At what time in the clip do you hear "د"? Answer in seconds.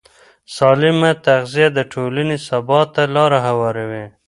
1.73-1.79